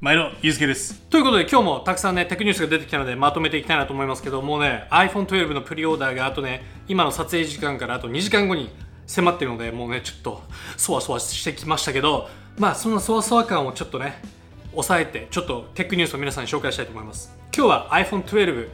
[0.00, 0.98] 毎度、ゆうすけです。
[1.10, 8.70] ということで、今日もたくさんね、テクニュースが出てきたので、まとめていきたいなと思いますけど、もうね、iPhone12 のプリオーダーがあとね、今の撮影時間からあと2時間後に
[9.06, 10.42] 迫ってるので、もうね、ちょっと、
[10.78, 14.22] そわそわしてきましたけど、まあ、そのそわそわ感をちょっとね、
[14.70, 17.36] 抑えて、ちょっとテックニュースを皆さんに紹介したいと思います。
[17.54, 18.68] 今日は iPhone12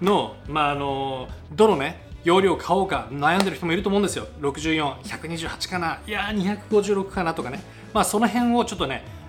[0.00, 4.26] の、まあ、あの、どのね、容量を買おうか悩んでる人もいると思うんですよ。
[4.40, 7.62] 64、128かな、いやー、256かなとかね。
[7.92, 9.19] まあ、その辺をちょっとね、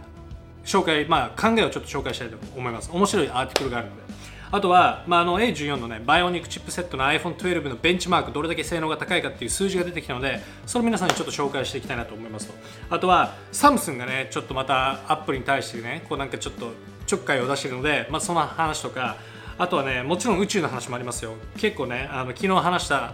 [0.66, 2.90] 紹介、まあ、考えをちょっと紹介したいと思います。
[2.92, 4.12] 面白いアーティクルがあるので。
[4.54, 12.54] あとは、まあ、あの A14 のね、バイオニックチップセットの iPhone12 のベンチマーク、どれだけ性能が高いかっていう数字が出てきたので、それを皆さんにちょっと紹介していきたいなと思いますと。
[12.90, 16.74] あとは、サムスンがね、ちょっとまたアップルに対してね、こうなんかちょっと
[17.06, 19.16] ちょっかいを出しているので、まあ、その話とか、
[19.58, 21.36] あとはね、もちろん宇宙の話もありますよ。
[21.58, 23.14] 結構ね、あの昨日話した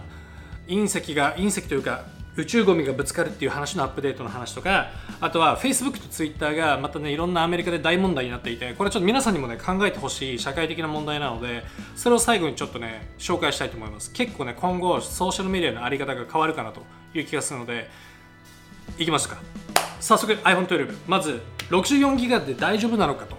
[0.66, 2.04] 隕石が、隕石というか、
[2.38, 11.64] 宇宙ゴミがぶつかるっていう話のアップデートの話とかあとは Facebook と Twitter がまたねいろんなアメリカで大問題になっていてこれちょっと皆さんにもね考えてほしい社会的な問題なので
[11.96, 14.12] それを最後にちょっとね紹介したいと思います。
[14.12, 17.90] 結構ね今後ソーシャルメディアのあり方が変わるかなという気がするので
[18.98, 19.38] いきますか。
[19.98, 21.40] 早速 iPhone12 まず
[21.70, 23.36] 64ギガで大丈夫なのかと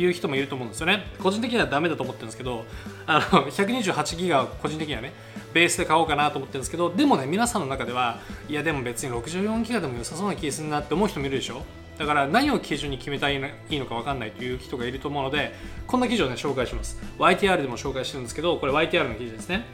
[0.00, 1.06] いう人もいると思うんですよね。
[1.20, 2.64] 個人的にはダメだと思ってるんですけど
[3.08, 5.12] あの128ギガは個人的にはね
[5.56, 11.62] ベースで買おうかなと思ってるんですけどでもね皆さんの中ではいやでも別に64ギガでも良さそうな気がするなって思う人もいるでしょ？
[11.96, 13.36] だから何を基準に決めたらい
[13.70, 15.54] いのか分かんないという人がいると思うので
[15.86, 17.00] こんな記事をね紹介します。
[17.18, 19.64] YTR でも紹介してるんですけどこれ YTR の記事ですね。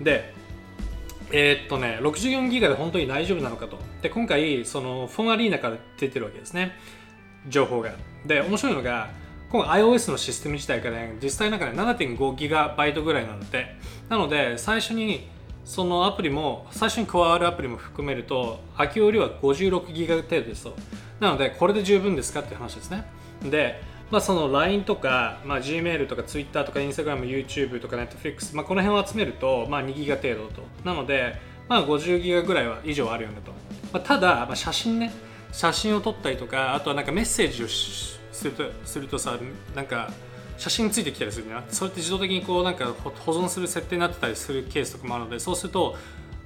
[0.00, 0.32] で
[1.30, 3.78] えー、っとね64ギガで本当に大丈夫なのかと。
[4.00, 6.72] で今回そのフォンアリーナから出てるわけですね。
[7.48, 7.92] 情報が。
[8.24, 9.10] で面白いのが
[9.50, 13.76] 今回 iOS のシステム自体がね実際なんかね 7.5GB ぐらいなので
[14.08, 15.28] なので最初に
[15.64, 20.76] そのアプリも最初に加わるアプリも含めると空き容量は 56GB 程度ですと
[21.20, 23.04] なのでこれで十分ですかっていう話ですね
[23.42, 30.62] でまあ、その LINE とか、まあ、Gmail とか Twitter とか Instagram、YouTube とか Netflix、まあ、この辺を集めると、まあ、2ギガ程度と。
[30.82, 31.34] なので、
[31.68, 33.52] まあ、50ギガぐらいは以上あるよねと。
[33.92, 35.12] まあ、ただ、まあ、写真ね、
[35.52, 39.38] 写真を撮ったりとか、あとはなんかメッセージをするとするとさ、
[39.74, 40.12] なんか
[40.56, 41.62] 写真ついてきたりするな。
[41.68, 45.96] それって自動的にこうなんか保存する設定になってたりするケースとかもあるので、そうすると、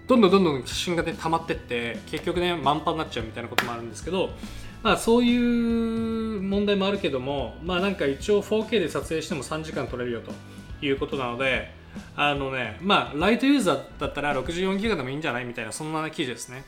[0.07, 4.31] どんどんどんどん写真がね、溜まってって、結局ね、満帆になっちゃうみたいなこともあるんですけど、
[4.83, 5.37] まあ、そうい
[6.37, 10.33] う問題もあるけども、まあ、なんか一応 4K で撮影しても3時間撮れるよと
[10.85, 11.71] いうことなので、
[12.17, 15.45] あのね、まあ、ライトユーザーだったら64ギガでもいいんじゃない？
[15.45, 16.65] みたいな、そんな記事ですね。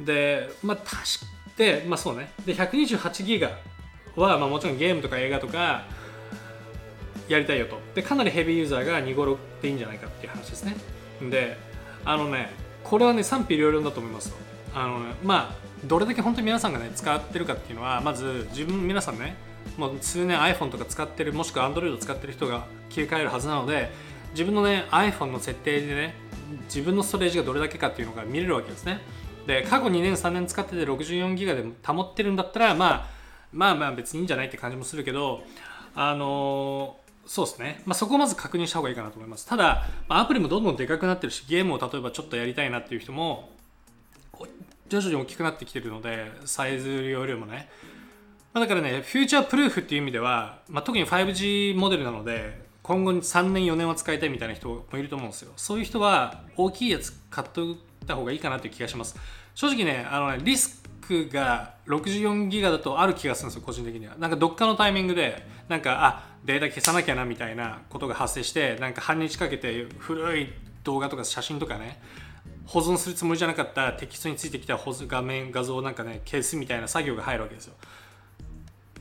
[0.00, 0.90] で、まあ、確
[1.56, 2.32] で、まあそうね。
[2.44, 3.50] で、128ギガ
[4.16, 5.84] は、まあもちろんゲームとか映画とか
[7.28, 7.78] やりたいよと。
[7.94, 10.76] で、かなりヘビーユーザーが2、5、6でいいんじゃないかっていう話ですね。
[11.30, 11.56] で、
[12.04, 12.50] あのね、
[12.84, 14.36] これはね、賛否両論だと思いますと。
[14.74, 19.36] あのね、まあ、どれだけ本当に皆さんがね使ってるかっていうのはまず自分皆さんね
[19.76, 23.90] もう数年 iPhone とか使ってるもしくは Android 使ってる人が切り替えるはずなので
[24.32, 26.14] 自分のね iPhone の設定でね
[26.64, 29.00] 自分のストレージがどれだけかっていうのが見れるわけですね
[29.46, 33.06] で過去2年3年使ってて64ギガで保ってるんだったら、まあ、
[33.52, 35.42] まあまあ別にいいんじゃないって感じもするけど
[35.94, 39.46] あのーそうですね、まあ、そこをまず確認した方がいいかなと思います。
[39.46, 43.50] ただ、ま、アプリもどんどんでかくなってるしゲームを例えばちょっとやりたいなっていう人も
[44.88, 47.68] 徐々に大きくなってきてるのでサイズ容量もね、
[48.52, 55.52] まあ、だからねフューチャープルーフっていう意味では、まあ、特に 5G モデルなので今後に3年4年は使いたいみたいな人もいると思うんですよ。
[55.56, 59.16] そういう人は大きいやつ買っとた方がいいかなという気がします。
[59.54, 64.16] 正直ねあのねリスクが64ギガだとある気がするんですよ個人的には。
[64.16, 70.48] なんかどっかのタイミングでなんかあデータ消さなきゃなみたいなことが発生してなんか半日かけて古い
[70.84, 72.00] 動画とか写真とかね
[72.66, 77.74] 保存するつもりじゃなかったテキストについてきた画面画像なんかね消すみたいな作業が入るわけですよ。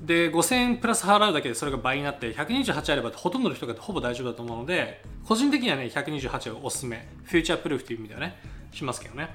[0.01, 7.07] で5000円プラス払うだけでそれが倍になって128あればほとんどの人がほぼ大丈夫だと思うので個人的にはね128をおすすめ。
[7.23, 8.60] フューチャープルーフという意味ではね。
[8.71, 9.29] しますけどね。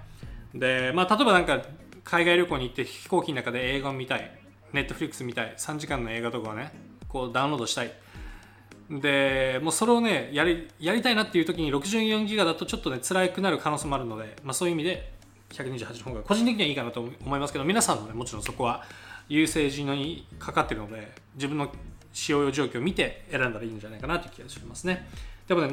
[0.55, 1.63] でまあ例えばなんか
[2.05, 4.31] 海外旅行に行って飛行機の中で映画を見たい。
[4.73, 5.55] ネットフリックス見たい。
[5.57, 6.73] 3時間の映画とかをね
[7.09, 7.93] こうダウンロードしたい。
[8.91, 15.13] でもうそれをねやりやりたいなっていう時に64ギガだとちょっとね辛くなる可能性もあるので、まあ、そういう意味で
[15.51, 18.85] 128の方が個人的にはいいかなと思いますけど皆さんのねもちろんそこは
[19.29, 21.69] 優先順位にかかってるので自分の
[22.13, 25.09] 使用状況を見て選んだらいいんじゃないかなという気がしますね。
[25.49, 25.69] でもね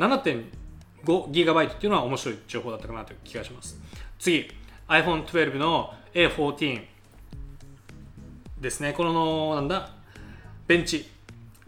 [1.05, 3.77] 5GB っていうのは面白い情報だったかなという気がします
[4.19, 4.49] 次
[4.87, 6.83] iPhone12 の A14
[8.59, 9.89] ですねこのなんだ？
[10.67, 11.09] ベンチ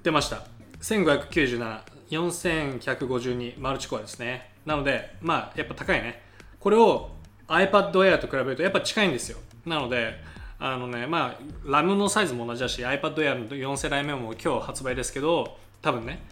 [0.01, 0.45] 出ました
[0.81, 4.51] 1597、4152マルチコアですね。
[4.65, 6.21] なので、まあ、やっぱ高いね。
[6.59, 7.09] これを
[7.47, 9.39] iPad Air と比べるとやっぱ近いんですよ。
[9.65, 10.13] なので、
[10.59, 16.23] あのねまあラムのサイズも同じだし iPad Air の4世代目も今日発売ですけど多分ね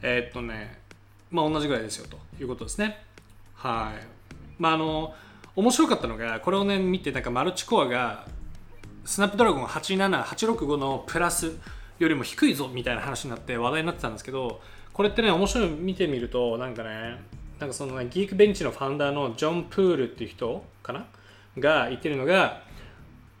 [0.00, 0.80] えー、っとね
[1.34, 3.02] まあ同じぐらいですよということですね。
[3.54, 4.06] はい。
[4.56, 5.12] まああの
[5.56, 8.24] 面白かったのがこれをね見てなんかマルチコアが
[9.04, 11.52] スナップドラゴン87865のプラス
[11.98, 14.60] よりも低いぞみたいな話になって話題になってたんですけど
[14.92, 17.20] これってね面白い見てみるとなんかね
[17.58, 21.06] なんかその、ね、ギークベンチのファウンダーのジョン・プールっていう人かな？
[21.58, 22.62] が言ってるのが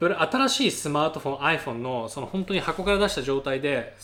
[0.00, 3.96] 新しいスマートフォン iPhone のその本当に箱から出した状態で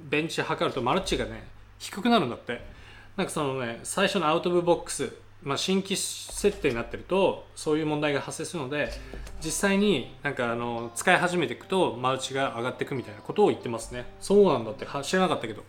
[0.00, 1.46] ベンチ測るとマルチがね
[1.78, 2.77] 低くなるんだって。
[3.18, 5.12] なんかそのね最初のアウト・オブ・ボックス
[5.42, 8.90] まあ、新規設定になってるとそういう問題が発生するので
[9.40, 14.06] 実際になんかあの使い始めていくとマルチが上がっていくみたいなことを言ってますね。
[14.20, 15.62] そうなんだって知らなかったけど。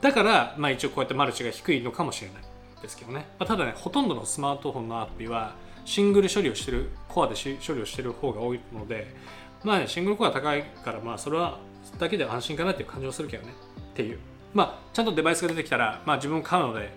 [0.00, 2.42] だから、まあ、一応こうやってマルチが低いのかもしれない
[2.80, 5.54] ですけどね、まあ、ただねほとんどのスマートフォンのアプリは
[5.84, 9.14] シングル処理をしてるコアで処理をしてる方が多いので
[9.62, 11.58] まあねシングルコア高いからまあそれは
[11.98, 13.52] だけで安心かなっていう感じはするけどね。
[13.80, 14.18] っていう。
[14.54, 16.90] まあちゃんとデバイスが出てきたらまあ自分買うので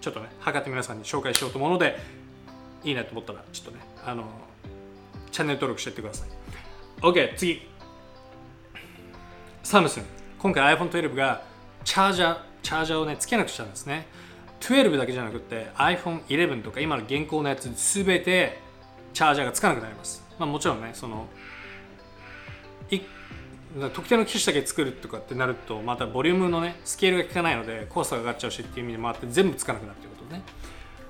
[0.00, 1.98] ちょっとね測って皆さんに紹介しようと思うので
[2.82, 4.24] いいなと思ったらちょっとねあの
[5.30, 6.28] チャンネル登録していってください。
[7.00, 7.62] OK 次。
[9.62, 10.04] サムスン。
[10.38, 11.42] 今回 iPhone12 が
[11.84, 14.06] チャージャーチャージャーをねつけなくしたんですね。
[14.60, 18.58] 12だけじゃなくて iPhone11 とか今の現行のやつ全て
[19.12, 20.24] チャージャーがつかなくなります。
[20.38, 21.26] まあもちろんねその
[23.92, 30.42] 特定の機種だけ作るとかってなるとまたボリュームのねスケールが効かないのでコースが上がっちゃうしっていう意味でもあって全部つかなくなるということね。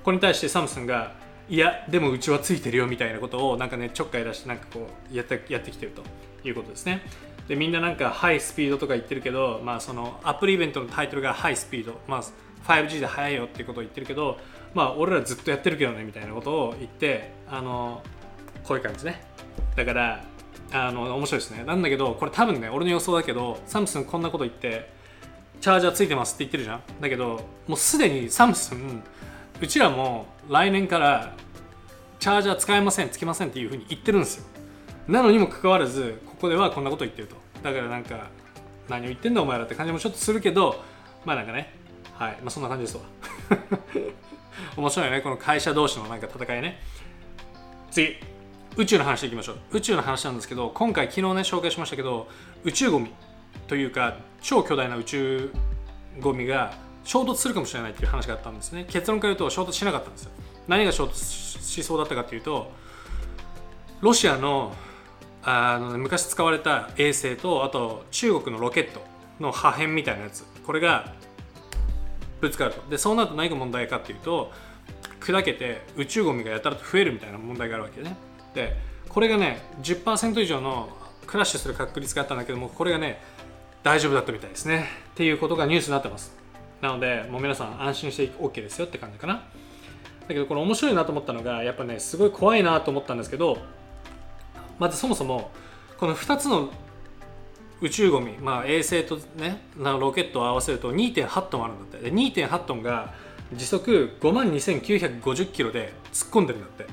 [0.03, 1.13] これに対してサムスンが
[1.47, 6.03] いやでもうちはついてるよみたいなことをなんかねちょっかい出してなんかこうやってやってきてると。
[6.49, 7.01] いうことですね。
[7.47, 11.99] でみんななんかハイスピードとか言ってるけどまあそのアプリイベントのタイトルがハイスピード。
[12.07, 12.23] まあ
[12.67, 14.39] 5G で速いよっていうことを言ってるけど
[14.73, 18.01] まあ俺らずっとやってるけどねみたいなことを言ってあの
[18.63, 19.23] こういう感じね。
[19.75, 20.23] だから
[20.71, 21.63] あの面白いですね。
[21.63, 24.89] なんだけどこれ多分ね俺の予想だけどサムスンこんなこと言って
[25.61, 26.81] チャージャーついてますって言ってるじゃん。
[26.99, 29.03] だけどもうすでにサムスン
[29.61, 31.33] うちらも来年から
[32.19, 34.45] チャージャー使えませんつけませんっていうふうに言ってるんですよ。
[35.07, 37.35] なのにもかかわらずここではこんなこと言ってると。
[37.63, 38.27] だからなんか
[38.89, 40.83] 何を言ってんだお前らって感じもちょっとするけど
[41.25, 41.73] まあなんかね
[42.13, 42.37] はい。
[42.41, 43.03] まあそんな感じですわ。
[44.77, 45.21] 面白いよね。
[45.21, 46.79] この会社同士のなんか戦いね。
[47.91, 48.17] 次。
[48.77, 49.77] 宇宙の話いきましょう。
[49.77, 52.27] 宇宙の話なんですけど今回昨日ね紹介しましたけど
[52.65, 53.09] 宇宙ゴミ
[53.67, 55.51] というか超巨大な宇宙
[56.19, 56.73] ゴミが
[57.05, 58.85] 衝突するかもしれないっていう話があったんですね。
[58.89, 60.31] 結論から言うと衝突しなかったんですよ。
[60.67, 62.69] 何が衝突しそうだったかというと
[64.01, 64.75] ロシアの
[65.43, 69.01] あの昔使われた衛星とあと中国のロケット
[69.39, 70.43] の破片みたいなやつ。
[70.65, 71.13] これが
[72.41, 72.89] ぶつかると。
[72.89, 74.51] でそうなると何が問題かっていうと
[75.21, 78.17] 砕けて宇宙ゴミがやたらと増えるみたいな問題があるわけね。
[78.55, 78.75] で
[79.09, 80.89] これがね10%以上の
[81.27, 83.21] クラッシュする確率があったんだけどもこれがね
[83.83, 84.87] 大丈夫だったみたいですね。
[85.11, 86.35] っていうことがニュースになってます。
[86.81, 89.33] なのでもう皆さん安心して OK ですよって感じかな。
[89.35, 89.41] だ
[90.29, 93.59] けどこれ面白いなと思ったのがやっぱねすごい怖いなと思ったんですけど
[94.79, 95.51] まずそもそも
[95.99, 96.71] この2つの
[97.81, 102.09] 宇宙ゴミ、まあ、衛星とねロケットを合わせると2.8トンあるんだって。
[102.09, 103.13] で2.8トンが
[103.53, 106.87] 時速5万2950キロで突っ込んでるんだって。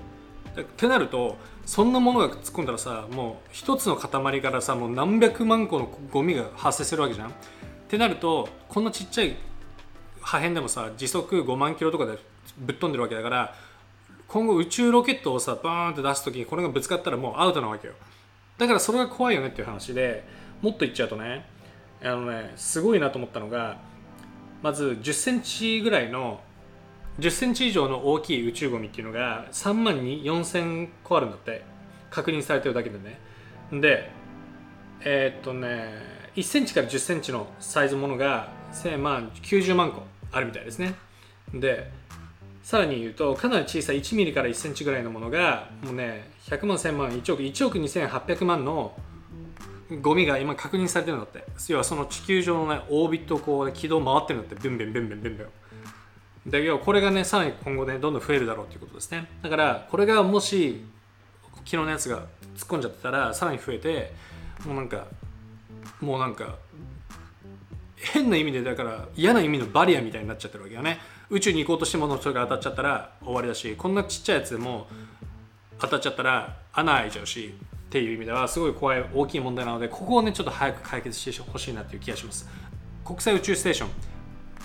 [0.60, 7.30] ってなるとそんなものが突っ込んだらさもう一つの塊からさもう何百万個のゴミが発生するわけじゃん。
[7.30, 7.32] っ
[7.88, 9.36] てなるとこんなちっちゃい
[10.20, 12.18] 破片でもさ時速5万キロとかで
[12.58, 13.54] ぶっ飛んでるわけだから
[14.28, 17.94] 今後宇宙ロケットをさバーンって出す時にこれがぶつかったらもうアウトなわけよ。
[18.58, 20.24] だからそれが怖いよねっていう話で
[20.60, 21.46] もっと言っちゃうとね
[22.02, 23.78] あのねすごいなと思ったのが
[24.62, 26.40] まず1 0センチぐらいの
[27.18, 31.64] 10センチ以上の大きい宇宙ゴミっていうのが3万4000個あるんだって
[32.10, 33.20] 確認されてるだけでね。
[33.72, 34.10] で
[35.00, 35.92] えー、っとね
[36.36, 40.94] 1センチから10センチのサイズものが1000万90万個あるみたいですね。
[41.52, 41.90] で
[42.62, 48.96] さらに言うとかなり小さい1ミリから1センチぐらいのものがもうね100万1000万1億1億2800万の
[50.00, 51.44] ゴミが今確認されてるんだって。
[51.68, 54.68] 要はその地球上のねオービットをこう軌道回ってるんだって。
[54.68, 55.46] ブンブンブンブンブンブン。
[56.46, 59.28] だけどこれがねさらに今後ねどんどん増えるだろうということですね。
[59.42, 60.84] だからこれがもし
[61.64, 64.12] 昨日のやつが突っ込んじゃってたらさらに増えて
[64.66, 65.06] もうなんか
[66.00, 66.56] もうなんか
[67.96, 70.98] 変な意味でだから嫌な意味のバリアみたいになっちゃってるわけよね。
[71.30, 74.88] 宇宙に行こうとしてものそれが当たっちゃったら終わりだしこんなちっちゃいやつでも
[75.78, 77.54] 当たっちゃったら穴開いちゃうし
[77.86, 82.48] っていう意味ではすごい怖い大きい問題なのでここをねちょっと早く解決してほしいなっていう気がします。
[83.04, 83.88] 国際宇宙ステーション。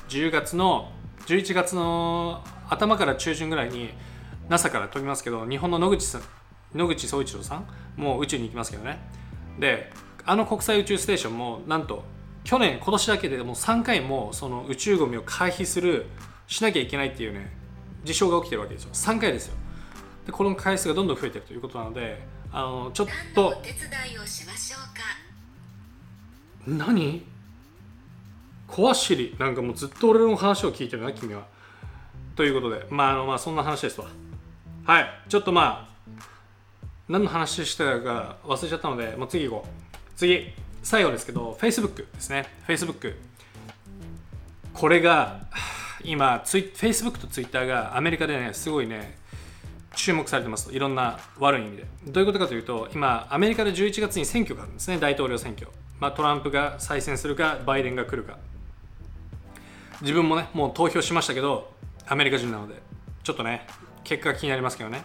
[0.10, 0.91] 10月の
[1.25, 3.89] 11月の頭から中旬ぐらいに
[4.50, 6.21] NASA から飛びますけど日本の野口さん
[6.74, 9.00] 野口聡一郎さんもう宇宙に行きますけどね。
[9.59, 9.91] で
[10.25, 12.03] あの国際宇宙ステーションもなんと
[12.43, 16.05] 去年今年だけでもう3回もその宇宙ゴミを回避する
[16.47, 17.51] しなきゃいけないっていうね
[18.03, 18.91] 事象が起きてるわけですよ。
[18.93, 19.55] 3回ですよ。
[20.25, 22.21] でこの回数がどんどん増えてるということなので
[22.51, 23.79] あのちょっとお手伝
[24.13, 26.86] いをしましょうか？
[26.86, 27.25] 何？
[28.67, 29.36] 怖しり。
[29.39, 31.45] なんかもうずっと俺の話を聞いてるな君は。
[32.36, 34.07] ということでまああのまあそんな話ですわ。
[34.86, 35.09] はい。
[35.29, 39.69] ちょっとまあ何の話したか忘れちゃったのでもう次行こう。
[40.15, 40.53] 次。
[40.83, 42.45] 最後ですけど Facebook ですね。
[42.67, 43.15] Facebook
[44.74, 45.41] これが
[46.03, 49.17] 今ツイ Facebook と Twitter がアメリカでねすごいね
[49.95, 51.86] 注目されてますいろんな悪い意味で。
[52.07, 54.97] どういうことかというと今アメリカで11月に選挙があるんですね。
[54.97, 55.67] 大統領選挙、
[56.00, 58.38] まあ、トランプが再選するかバイデンが来るか。
[60.01, 61.72] 自分もねもう投票しましたけど
[62.08, 62.82] アメリカ人なので
[63.24, 63.68] ちょっとね
[64.04, 65.01] 結果が気になりますけどね。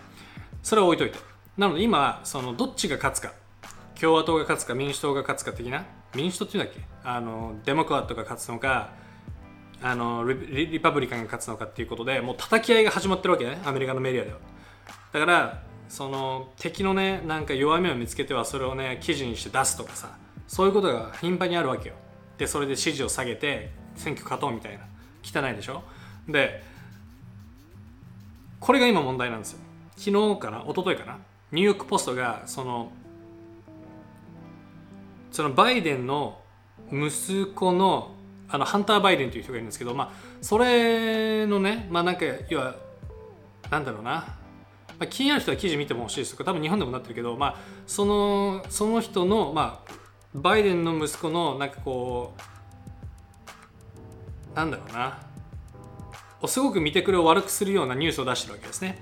[0.63, 1.19] それは置いといて。
[1.57, 3.33] なので今そのどっちが勝つか。
[4.01, 5.85] 共和党が勝つか民主党が勝つか的な？
[6.15, 6.81] 民主党っていうんだっけ？
[7.05, 8.93] あのデモクラットが勝つのか
[9.83, 14.39] あのリパブリカンが勝つのかっていうことでもう叩き合いが始まってるわけねアメリカのメディアでは。
[15.13, 21.95] だからその敵のねなんか弱みを見つけてはそれをね記事にして出すとかさそういうことが頻繁にあるわけよ。
[22.39, 24.85] でそれで支持を下げて選挙勝とうみたいな
[25.23, 25.83] 汚いでしょ？
[26.29, 26.63] で
[28.61, 29.59] これが今問題なんですよ。
[29.97, 31.19] 昨日かな一昨日かな
[31.51, 32.93] ニューヨーク・ポストがその
[35.31, 36.41] そのバイデンの
[36.91, 38.15] 息子の
[38.49, 42.77] あのハンター・バイデンという人がいるんですけど、まあ、それのね、まあ、なんか要は
[43.71, 44.27] なんだろうな、ま
[45.01, 47.57] あ、気になる人は記事見てもほしいですとか多分日本でもなってるけど、まあ、
[47.87, 49.93] そのその人の、まあ、
[50.35, 52.43] バイデンの息子のなんかこう
[54.55, 55.19] なんだろうな。
[56.47, 58.99] すごく見てくれを悪くするようなニュースを出してるわけですね。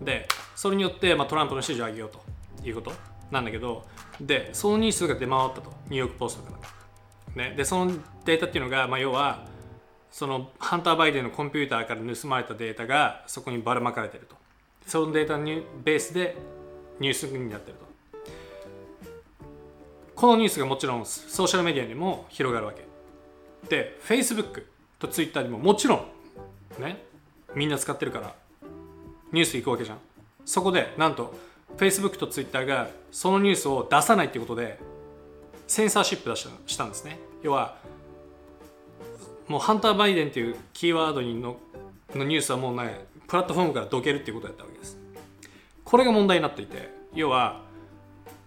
[0.00, 2.22] でそれによって、まあ、トランプの支持を上げようと
[2.66, 2.92] いうこと
[3.30, 3.86] なんだけど
[4.20, 5.72] でそのニュースが出回ったと。
[5.88, 6.58] ニューヨーク・ポストか
[7.36, 7.92] ら、ね、でその
[8.24, 9.46] データっていうのが、まあ、要は
[10.10, 14.36] そのハンター・バイデンのコンピューターから盗まれたデータがそこにばらまかれてると。
[14.86, 15.44] そのデータの
[15.84, 16.36] ベースで
[17.00, 17.86] ニュースになってると。
[20.14, 22.84] このニュースがもちろんソーシャルメディアにも広がるわけ。
[23.68, 24.64] で Facebook
[25.02, 25.96] と Twitter にももちろ
[26.78, 27.04] んね
[27.54, 28.34] みんな使ってるから
[29.32, 29.98] ニュース行くわけじゃん。
[30.44, 31.34] そこでなんと
[31.76, 34.78] Facebook と Twitter がそのニュースを出さないっていうことで
[35.66, 37.18] センサーシップ出したしたんですね。
[37.42, 37.76] 要は
[39.48, 41.56] もうハンター・バイデンっていうキーワードにの
[42.14, 44.98] のニュースはもうねプラットフォームからどけるっていうことだったわけです。
[45.84, 47.62] これが問題になっていて要は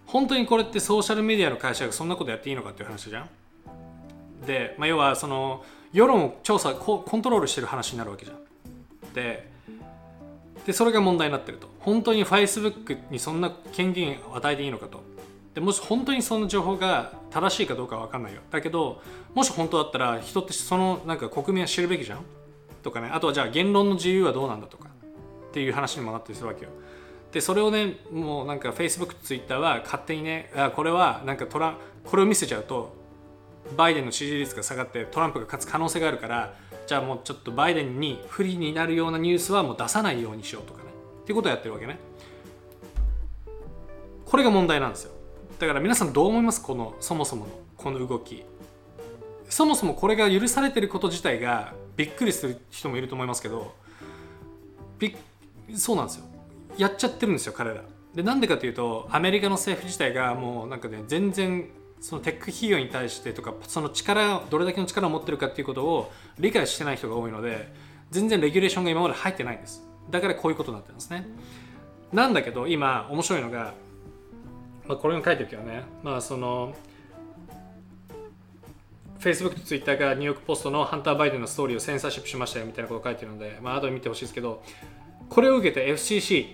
[0.06, 3.30] 本当にこれってソーシャルメディアの会社がそんなことやっていいのかっていう話じゃん。
[4.46, 5.64] で、まあ、要はその
[5.96, 9.14] 世論を調査コントロールしてる話になるわけじゃん。
[9.14, 9.50] で
[10.66, 11.70] でそれが問題になってると。
[11.80, 15.00] 本当に Facebook にそんな権限を与えていいのかと。
[15.54, 18.42] でもし本当にその情報が正しいかどうかは分かんないよ。
[18.52, 19.02] だけど
[19.34, 22.20] もし本当だったら人ってそのなんか国民は知るべきじゃん？
[22.84, 23.10] とかね。
[23.14, 24.90] あとはじゃあ言論の自由はどうなんだとか。
[24.90, 26.72] っていう話にもなったりするわけよ。
[27.32, 32.95] でそれをねもうなんか Facebook と Twitter は勝手にねあこれはなんかトラこれを見せちゃうと
[33.76, 36.54] バイデンの支持率が下がってトランプが勝つ可能性があるから
[36.88, 40.90] じゃあもうちょっとバイデンに不利になるようなニュースはもう出さないようにしようとかね。
[41.24, 41.98] っていうことをやってるわけね。
[44.26, 45.12] これが問題なんですよ。
[45.58, 46.62] だから皆さんどう思います？
[46.62, 48.44] このそもそものこの動き。
[49.50, 53.74] そもそもこれが許されてること自体がびっくりする人もいると思いますけど
[55.00, 55.16] び
[55.76, 56.26] そうなんですよ。
[56.78, 57.84] やっちゃってるんですよ彼ら。
[58.14, 61.68] でなんでかというとアメリカの政府自体がもうなんかね全然
[62.06, 67.74] そのテック企業に対してとかその力どれだけの力を持ってるかっていうことを理解してない人が多いので
[68.12, 69.82] 全然レギュレーションが今まで入ってないんです。
[70.12, 71.26] だからこういうことになってるんですね。
[72.14, 73.74] なんだけど今面白いのが、
[74.88, 75.82] まあ、これに書いてるけどね。
[76.04, 76.76] まあその
[79.20, 84.62] Facebook と Twitter がニューヨークポストのハンター・バイデンのストーリーをセンサーシップしましたよみたいなことを書いてるので、まあ後で見てほしいですけど
[85.28, 86.54] これを受けて FCC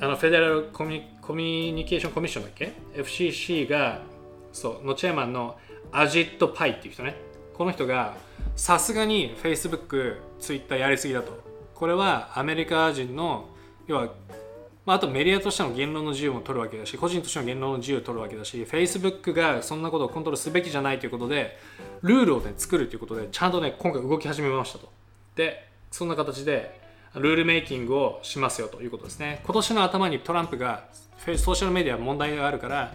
[0.00, 4.11] あのフェデラルコミコミュニケーションコミッションだっけ？FCC が
[4.52, 5.56] そうのチェアマンの
[5.90, 7.16] アジット・パイっていう人ね。
[7.54, 8.16] この人が
[8.56, 11.32] さすがに Facebook、Twitter やりすぎだと。
[11.74, 13.48] これはアメリカ人の
[13.86, 14.08] 要は、
[14.86, 21.58] まあ、あとメディアとしての言論の自由も取るわけだし個人としての言論の自由を取るわけだし Facebook がそんなことをコントロールすべきじゃないということで
[22.02, 24.90] ルールを、ね、作るということでちゃんとね今回動き始めましたと。
[25.34, 26.80] でそんな形で
[27.14, 29.40] ルールメイキングをしますよということですね。
[29.44, 30.84] 今年の頭にトランプが
[31.18, 32.94] ソーシャルメディア問題があるから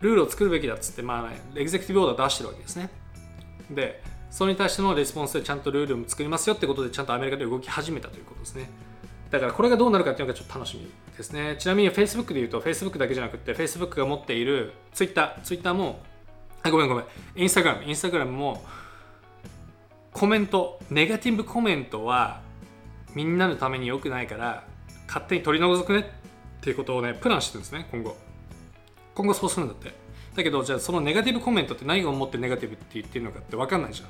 [0.00, 2.90] ルールを作るべきだっつって、まあ、エグゼクティブオーダー出してるわけですね。
[3.70, 8.70] で、それに対してのレスポンスでちゃんとルールを作りますよってことで、ちゃんとアメリカで動き始めたということですね。
[9.30, 16.00] だからこれがどうなるかっていうのがちょっと楽しみですねちなみに Facebook で言うと Facebook だけじゃなくて Facebook が持っている Twitter Twitter も
[16.62, 17.04] あごめんごめん
[17.36, 18.64] Instagram Instagram も
[20.12, 22.40] コメントネガティブコメントは
[23.14, 24.64] みんなのために良くないから
[25.06, 26.04] 勝手に取り除くねっ
[26.60, 28.16] ていうことをねプランしてるんですね今後
[29.14, 29.92] 今後そうするんだって。
[30.36, 34.08] だけどじゃあそのネガティブコメントって何を思ってネガティブって言ってるのかって分かんないじゃん。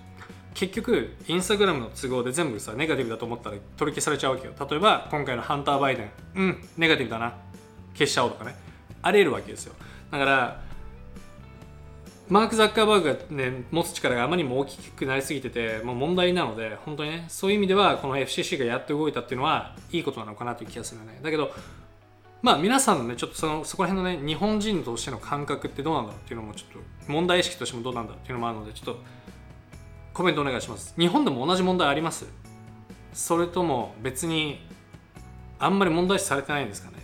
[0.53, 4.53] 結局インスタグラムの都合で全部さネガティブだと思ったら取り消されちゃうわけよ。
[4.69, 6.11] 例えば今回のハンター・バイデン。
[6.35, 7.35] うんネガティブだな。
[7.95, 8.71] 消しちゃおうとかね。
[9.03, 9.75] あり得るわけですよ
[10.11, 10.61] だから
[12.29, 21.19] マーク・ザッカーバーグが、ね、持つ力があまりにも大きくなりすぎててもう問題なので本当にねそういう意味ではこの FCC がやって動いたっていうのはいいことなのかなという気がするよね。
[21.23, 21.51] だけど
[22.43, 29.03] まあ皆さんのねちょっとそのそこら辺のね日本人としての感覚ってどうなんだろうっていうのもちょっと問題意識としてもどうなんだろうっていうのもあるのでちょっと
[30.15, 30.95] コメントお願いします。
[30.99, 32.27] 日本でも同じ問題あります？
[33.13, 34.67] それとも別に
[35.59, 36.97] あんまり問題視されてないんですかね？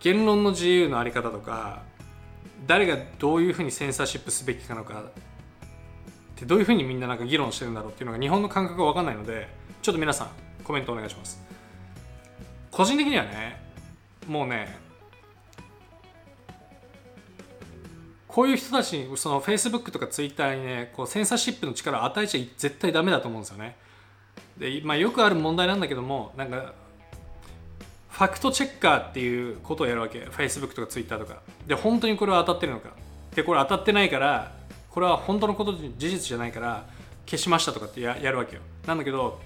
[0.00, 1.82] 言論の自由のあり方とか
[2.66, 5.04] 誰がどういうふうにセンサーシップすべきかのかっ
[6.36, 9.48] てどういうふうにみんななんか議論してるんだろうっていうのが日本の感覚が分かんないので
[9.82, 10.28] ちょっと皆さん
[10.64, 11.42] コメントお願いします。
[12.70, 13.69] 個人的にはね
[14.30, 14.78] もうね
[18.28, 23.76] こういう人たちにその Facebook とか Twitter にねこうセンサーシップの力を与えちゃ絶対ダメだと思うんですよね。
[24.56, 26.74] で、まあ、よくある問題なんだけどもなんか
[28.08, 30.20] ファクトチェッカーっていうことをやるわけ。
[30.20, 31.42] Facebook とか Twitter とか。
[31.66, 32.90] で本当にこれは当たってるのか。
[33.34, 34.52] でこれ当たってないから
[34.90, 36.86] これは本当のこと事実じゃないから
[37.26, 38.62] 消しましたとかってややるわけよ。
[38.86, 39.40] なんだけど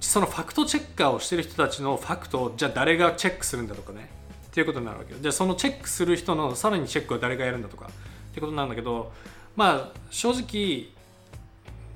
[0.00, 4.08] そのファクトチェッカーをしてる人たちのファクトをじゃあ誰がチェックするんだとかね。
[4.46, 5.18] っていうことになるわけよ。
[5.20, 7.86] じゃあそのチェックする人のさらにチェックは誰がやるんだとか。
[7.86, 9.12] ってことなんだけど
[9.56, 10.88] まあ正直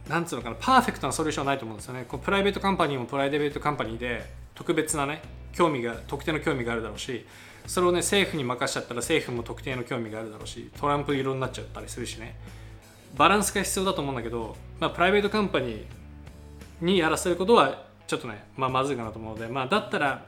[0.08, 0.56] なんつうのかな。
[0.58, 2.04] パーフェクトなソリューションはないと思うんですよね。
[2.08, 7.26] こうプライベートカンパニーもプライベートカンパニーで特別なね興味が特定の興味があるだろうし
[7.66, 12.36] それをね政府に任しちゃったら政府も特定の興味があるだろうしトランプ色になっちゃったりするしね。
[13.16, 15.84] バランスが必要だと思うんだけど、まあ、プライベートカンパニー
[16.80, 20.26] にやらせることはちょっとね、まあ、まずいかなと思うので、まあ、だったら、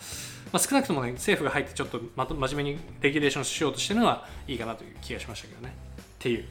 [0.53, 5.75] まあ、少なくともね政府が入ってちょっとまと真面目にレギュレーションしようとしてるのはいいかなという気がしましたけどね。
[6.01, 6.45] っていう。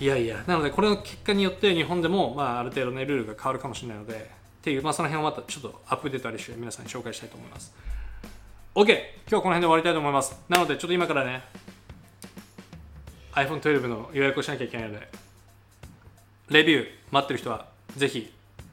[0.00, 4.16] いやいやなのでこれの結果によって日本でも、まあ、ある程度ねルールが変わるかもしれないのでっ
[4.60, 7.72] ていう、まあ、その辺をまたちょっとアップデートありして皆さんに紹介したいと思います。
[8.74, 8.92] OK 今
[9.28, 10.36] 日はこの辺で終わりたいと思います。
[10.48, 11.42] なのでちょっと今からね
[13.34, 15.08] iPhone12 の予約をしなきゃいけないので
[16.50, 18.32] レビュー待ってる人はぜひ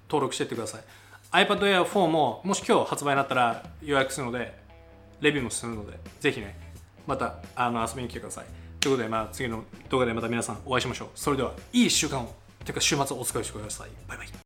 [0.09, 0.81] 登録していってください。
[1.31, 4.53] iPad Air 4ももし今日発売になったら予約するので
[5.21, 6.57] レビューもするのでぜひね
[7.07, 8.45] またあの遊びに来てください。
[8.79, 11.09] ということで、まあ、次の動画でまた皆さんお会いしましょう。
[11.15, 12.33] それではいい週間を。
[12.63, 14.31] というか週末をお過ごしくださいバイバイ。